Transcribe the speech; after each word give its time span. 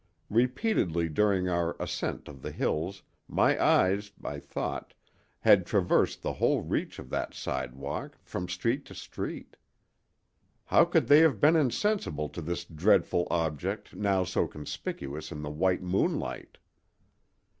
Repeatedly 0.31 1.07
during 1.09 1.47
our 1.47 1.75
ascent 1.79 2.27
of 2.27 2.41
the 2.41 2.49
hill 2.49 2.91
my 3.27 3.63
eyes, 3.63 4.11
I 4.23 4.39
thought, 4.39 4.95
had 5.41 5.63
traversed 5.67 6.23
the 6.23 6.33
whole 6.33 6.63
reach 6.63 6.97
of 6.97 7.11
that 7.11 7.35
sidewalk, 7.35 8.17
from 8.23 8.49
street 8.49 8.83
to 8.85 8.95
street. 8.95 9.57
How 10.65 10.85
could 10.85 11.05
they 11.05 11.19
have 11.19 11.39
been 11.39 11.55
insensible 11.55 12.29
to 12.29 12.41
this 12.41 12.65
dreadful 12.65 13.27
object 13.29 13.95
now 13.95 14.23
so 14.23 14.47
conspicuous 14.47 15.31
in 15.31 15.43
the 15.43 15.51
white 15.51 15.83
moonlight? 15.83 16.57